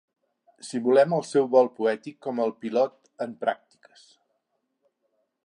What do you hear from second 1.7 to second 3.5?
poètic com el pilot en